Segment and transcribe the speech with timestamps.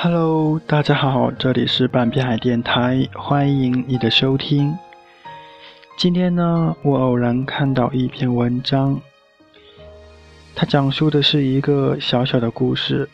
[0.00, 4.78] Hello，大家好，这里是半边海电台，欢迎你的收听。
[5.96, 9.00] 今天呢，我偶然看到一篇文章，
[10.54, 13.08] 它讲述的是一个小小的故事。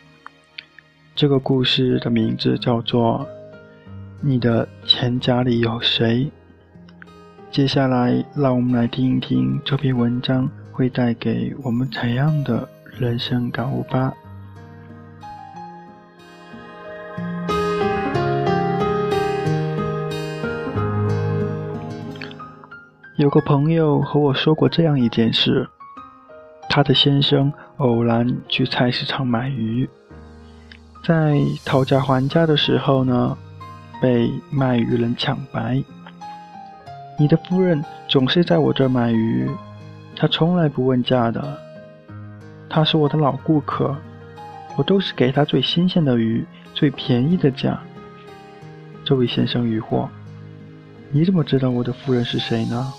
[1.17, 3.21] 这个故事的名字叫做
[4.21, 6.31] 《你的钱夹里有谁》。
[7.51, 14.13] 接下来，让我们来听一听这篇文章会带给我们怎样的人生感悟吧。
[23.17, 25.69] 有个朋友和我说过这样一件事：
[26.69, 29.89] 他的先生偶然去菜市场买鱼，
[31.05, 33.39] 在讨价还价的时候呢，
[34.03, 35.81] 被卖鱼人抢白。
[37.17, 39.49] 你的夫人总是在我这儿买鱼，
[40.17, 41.57] 她从来不问价的。
[42.69, 43.97] 她是我的老顾客，
[44.77, 47.79] 我都是给她最新鲜的鱼，最便宜的价。
[49.05, 50.09] 这位先生疑惑
[51.13, 52.93] ：“你怎么知道我的夫人是谁呢？”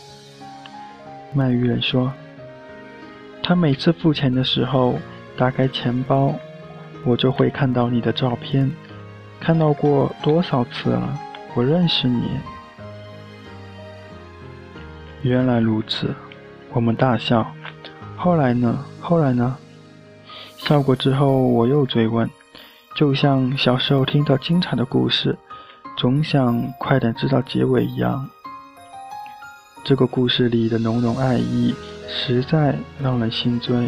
[1.35, 2.13] 卖鱼人说
[3.43, 4.97] ：“他每次付钱的时候，
[5.35, 6.33] 打开钱包，
[7.03, 8.71] 我就会看到你的照片，
[9.37, 11.19] 看到过多少次了？
[11.53, 12.29] 我认识你。”
[15.23, 16.15] 原来如此，
[16.71, 17.45] 我们大笑。
[18.15, 18.85] 后来呢？
[19.01, 19.57] 后来呢？
[20.55, 22.29] 笑过之后，我又追问，
[22.95, 25.37] 就像小时候听到精彩的故事，
[25.97, 28.29] 总想快点知道结尾一样。
[29.85, 31.71] 这个故事里的浓浓爱意，
[32.07, 33.87] 实在让人心醉。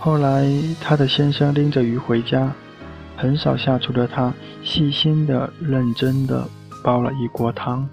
[0.00, 0.44] 后来，
[0.80, 2.52] 他的先生拎着鱼回家，
[3.16, 6.44] 很少下厨的他，细心的、认真的
[6.82, 7.88] 煲了一锅汤。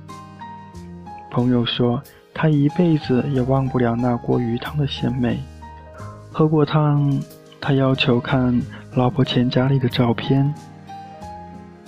[1.30, 2.02] 朋友说，
[2.34, 5.40] 他一辈子也忘不了那锅鱼汤的鲜美。
[6.32, 7.22] 喝过汤，
[7.62, 8.60] 他要求看
[8.96, 10.52] 老婆钱夹里的照片。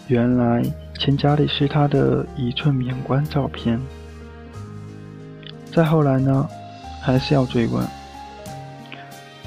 [0.06, 0.62] 原来，
[1.00, 3.82] 钱夹里是他的一寸免冠照片。
[5.74, 6.48] 再后来呢，
[7.02, 7.86] 还是要追问。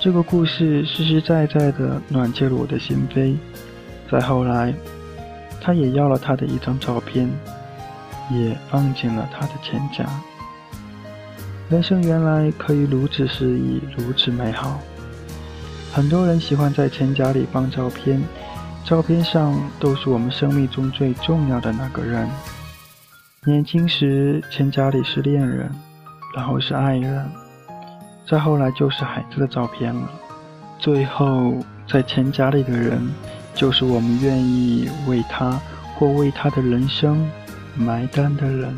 [0.01, 3.37] 这个故事实实在在的暖进了我的心扉。
[4.11, 4.73] 再后来，
[5.61, 7.29] 他也要了他的一张照片，
[8.31, 10.05] 也放进了他的钱夹。
[11.71, 14.79] 人生原来可以如此诗意，如此美好。
[15.93, 18.23] 很多人喜欢在钱夹里放照片，
[18.85, 22.29] 照片上都是我们生命中最重要的那个人。
[23.45, 25.71] 年轻时，钱夹里是恋人。
[26.34, 27.31] 然后是爱人，
[28.28, 30.09] 再后来就是孩子的照片了，
[30.78, 31.55] 最后
[31.87, 33.00] 在钱夹里的人，
[33.55, 35.61] 就是我们愿意为他
[35.94, 37.31] 或为他的人生
[37.77, 38.77] 埋单的人。